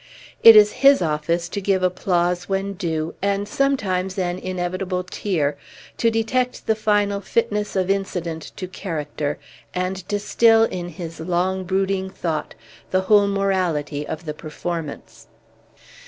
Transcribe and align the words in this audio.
It 0.41 0.55
is 0.55 0.71
his 0.81 0.99
office 1.03 1.47
to 1.49 1.61
give 1.61 1.83
applause 1.83 2.49
when 2.49 2.73
due, 2.73 3.13
and 3.21 3.47
sometimes 3.47 4.17
an 4.17 4.39
inevitable 4.39 5.03
tear, 5.03 5.57
to 5.97 6.09
detect 6.09 6.65
the 6.65 6.73
final 6.73 7.21
fitness 7.21 7.75
of 7.75 7.91
incident 7.91 8.51
to 8.55 8.67
character, 8.67 9.37
and 9.75 10.03
distil 10.07 10.63
in 10.63 10.89
his 10.89 11.19
long 11.19 11.65
brooding 11.65 12.09
thought 12.09 12.55
the 12.89 13.01
whole 13.01 13.27
morality 13.27 14.07
of 14.07 14.25
the 14.25 14.33
performance. 14.33 15.27